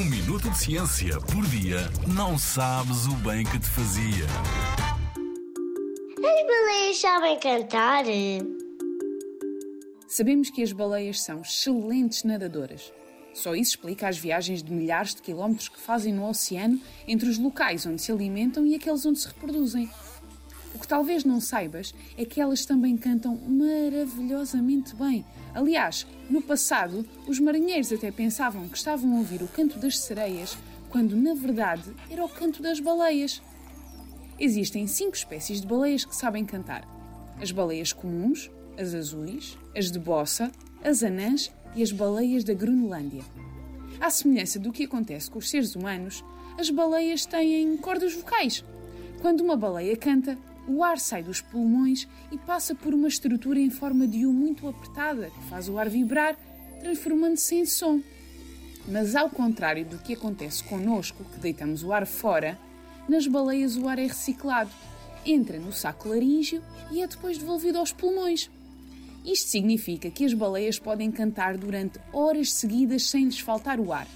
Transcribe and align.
Um 0.00 0.04
minuto 0.06 0.48
de 0.48 0.56
ciência 0.56 1.20
por 1.20 1.46
dia 1.48 1.80
não 2.06 2.38
sabes 2.38 3.04
o 3.04 3.14
bem 3.16 3.44
que 3.44 3.58
te 3.58 3.66
fazia. 3.66 4.24
As 6.16 6.46
baleias 6.46 6.96
sabem 6.96 7.38
cantar? 7.38 8.04
Sabemos 10.08 10.48
que 10.48 10.62
as 10.62 10.72
baleias 10.72 11.20
são 11.20 11.42
excelentes 11.42 12.24
nadadoras. 12.24 12.90
Só 13.34 13.54
isso 13.54 13.72
explica 13.72 14.08
as 14.08 14.16
viagens 14.16 14.62
de 14.62 14.72
milhares 14.72 15.14
de 15.14 15.20
quilómetros 15.20 15.68
que 15.68 15.78
fazem 15.78 16.14
no 16.14 16.26
oceano 16.26 16.80
entre 17.06 17.28
os 17.28 17.36
locais 17.36 17.84
onde 17.84 18.00
se 18.00 18.10
alimentam 18.10 18.64
e 18.64 18.74
aqueles 18.74 19.04
onde 19.04 19.20
se 19.20 19.28
reproduzem. 19.28 19.90
Talvez 20.90 21.22
não 21.24 21.40
saibas 21.40 21.94
é 22.18 22.24
que 22.24 22.40
elas 22.40 22.66
também 22.66 22.96
cantam 22.96 23.36
maravilhosamente 23.36 24.92
bem. 24.96 25.24
Aliás, 25.54 26.04
no 26.28 26.42
passado, 26.42 27.06
os 27.28 27.38
marinheiros 27.38 27.92
até 27.92 28.10
pensavam 28.10 28.68
que 28.68 28.76
estavam 28.76 29.14
a 29.14 29.18
ouvir 29.18 29.40
o 29.40 29.46
canto 29.46 29.78
das 29.78 30.00
sereias, 30.00 30.58
quando 30.88 31.14
na 31.14 31.32
verdade 31.32 31.94
era 32.10 32.24
o 32.24 32.28
canto 32.28 32.60
das 32.60 32.80
baleias. 32.80 33.40
Existem 34.36 34.88
cinco 34.88 35.14
espécies 35.14 35.60
de 35.60 35.66
baleias 35.68 36.04
que 36.04 36.16
sabem 36.16 36.44
cantar: 36.44 36.82
as 37.40 37.52
baleias 37.52 37.92
comuns, 37.92 38.50
as 38.76 38.92
azuis, 38.92 39.56
as 39.76 39.92
de 39.92 39.98
bossa, 40.00 40.50
as 40.82 41.04
anãs 41.04 41.52
e 41.76 41.84
as 41.84 41.92
baleias 41.92 42.42
da 42.42 42.52
Groenlândia. 42.52 43.22
À 44.00 44.10
semelhança 44.10 44.58
do 44.58 44.72
que 44.72 44.86
acontece 44.86 45.30
com 45.30 45.38
os 45.38 45.50
seres 45.50 45.76
humanos, 45.76 46.24
as 46.58 46.68
baleias 46.68 47.24
têm 47.26 47.76
cordas 47.76 48.12
vocais. 48.12 48.64
Quando 49.20 49.42
uma 49.42 49.56
baleia 49.56 49.96
canta, 49.96 50.36
o 50.70 50.84
ar 50.84 50.98
sai 50.98 51.22
dos 51.22 51.40
pulmões 51.40 52.06
e 52.30 52.38
passa 52.38 52.74
por 52.74 52.94
uma 52.94 53.08
estrutura 53.08 53.58
em 53.58 53.70
forma 53.70 54.06
de 54.06 54.24
U 54.24 54.32
muito 54.32 54.68
apertada 54.68 55.30
que 55.30 55.48
faz 55.48 55.68
o 55.68 55.78
ar 55.78 55.88
vibrar, 55.88 56.36
transformando-se 56.80 57.56
em 57.56 57.66
som. 57.66 58.00
Mas 58.86 59.16
ao 59.16 59.28
contrário 59.28 59.84
do 59.84 59.98
que 59.98 60.14
acontece 60.14 60.62
connosco, 60.64 61.24
que 61.24 61.40
deitamos 61.40 61.82
o 61.82 61.92
ar 61.92 62.06
fora, 62.06 62.58
nas 63.08 63.26
baleias 63.26 63.76
o 63.76 63.88
ar 63.88 63.98
é 63.98 64.06
reciclado, 64.06 64.70
entra 65.26 65.58
no 65.58 65.72
saco 65.72 66.08
laríngeo 66.08 66.62
e 66.90 67.02
é 67.02 67.06
depois 67.06 67.36
devolvido 67.36 67.78
aos 67.78 67.92
pulmões. 67.92 68.48
Isto 69.24 69.50
significa 69.50 70.10
que 70.10 70.24
as 70.24 70.32
baleias 70.32 70.78
podem 70.78 71.10
cantar 71.10 71.58
durante 71.58 72.00
horas 72.12 72.52
seguidas 72.52 73.06
sem 73.06 73.24
lhes 73.24 73.40
faltar 73.40 73.78
o 73.78 73.92
ar. 73.92 74.06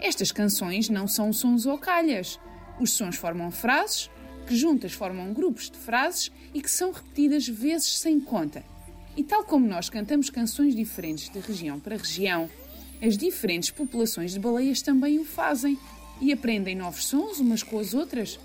Estas 0.00 0.32
canções 0.32 0.88
não 0.88 1.06
são 1.06 1.32
sons 1.32 1.66
ou 1.66 1.76
calhas. 1.76 2.40
Os 2.80 2.92
sons 2.92 3.16
formam 3.16 3.50
frases, 3.50 4.08
que 4.50 4.56
juntas 4.56 4.92
formam 4.92 5.32
grupos 5.32 5.70
de 5.70 5.78
frases 5.78 6.32
e 6.52 6.60
que 6.60 6.68
são 6.68 6.90
repetidas 6.90 7.46
vezes 7.46 8.00
sem 8.00 8.18
conta. 8.18 8.64
E 9.16 9.22
tal 9.22 9.44
como 9.44 9.64
nós 9.64 9.88
cantamos 9.88 10.28
canções 10.28 10.74
diferentes 10.74 11.30
de 11.30 11.38
região 11.38 11.78
para 11.78 11.96
região, 11.96 12.50
as 13.00 13.16
diferentes 13.16 13.70
populações 13.70 14.32
de 14.32 14.40
baleias 14.40 14.82
também 14.82 15.20
o 15.20 15.24
fazem 15.24 15.78
e 16.20 16.32
aprendem 16.32 16.74
novos 16.74 17.06
sons 17.06 17.38
umas 17.38 17.62
com 17.62 17.78
as 17.78 17.94
outras. 17.94 18.40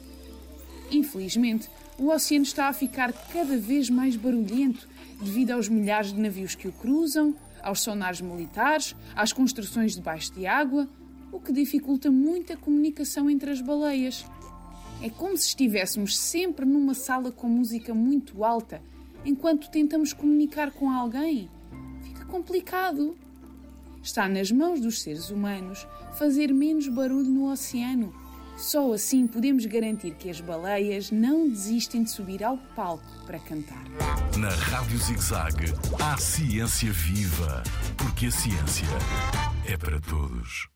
Infelizmente, 0.91 1.71
o 1.97 2.11
oceano 2.11 2.45
está 2.45 2.67
a 2.67 2.73
ficar 2.73 3.11
cada 3.11 3.57
vez 3.57 3.89
mais 3.89 4.15
barulhento 4.15 4.87
devido 5.19 5.53
aos 5.53 5.67
milhares 5.67 6.13
de 6.13 6.19
navios 6.19 6.53
que 6.53 6.67
o 6.67 6.71
cruzam, 6.71 7.35
aos 7.63 7.79
sonares 7.79 8.21
militares, 8.21 8.95
às 9.15 9.33
construções 9.33 9.95
debaixo 9.95 10.31
de 10.33 10.45
água, 10.45 10.87
o 11.31 11.39
que 11.39 11.51
dificulta 11.51 12.11
muito 12.11 12.53
a 12.53 12.57
comunicação 12.57 13.27
entre 13.27 13.49
as 13.49 13.59
baleias. 13.59 14.23
É 15.01 15.09
como 15.09 15.37
se 15.37 15.47
estivéssemos 15.47 16.17
sempre 16.17 16.65
numa 16.65 16.93
sala 16.93 17.31
com 17.31 17.47
música 17.47 17.93
muito 17.93 18.43
alta 18.43 18.81
enquanto 19.25 19.69
tentamos 19.69 20.13
comunicar 20.13 20.71
com 20.71 20.89
alguém. 20.89 21.49
Fica 22.03 22.25
complicado. 22.25 23.17
Está 24.01 24.29
nas 24.29 24.51
mãos 24.51 24.79
dos 24.79 25.01
seres 25.01 25.29
humanos 25.29 25.87
fazer 26.17 26.53
menos 26.53 26.87
barulho 26.87 27.29
no 27.29 27.51
oceano. 27.51 28.13
Só 28.55 28.93
assim 28.93 29.27
podemos 29.27 29.65
garantir 29.65 30.15
que 30.15 30.29
as 30.29 30.39
baleias 30.39 31.11
não 31.11 31.49
desistem 31.49 32.03
de 32.03 32.11
subir 32.11 32.43
ao 32.43 32.57
palco 32.75 33.03
para 33.25 33.39
cantar. 33.39 33.83
Na 34.37 34.49
Rádio 34.49 34.97
ZigZag, 34.97 35.73
há 36.01 36.17
ciência 36.17 36.91
viva, 36.91 37.63
porque 37.97 38.27
a 38.27 38.31
ciência 38.31 38.87
é 39.65 39.75
para 39.75 39.99
todos. 39.99 40.74